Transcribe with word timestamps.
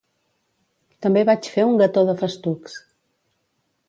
També 1.05 1.23
vaig 1.29 1.49
fer 1.57 1.65
un 1.73 1.77
gató 1.81 2.05
de 2.07 2.15
festucs 2.23 2.79